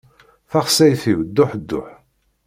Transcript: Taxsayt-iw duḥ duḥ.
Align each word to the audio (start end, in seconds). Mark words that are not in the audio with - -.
Taxsayt-iw 0.51 1.19
duḥ 1.35 1.51
duḥ. 1.69 1.89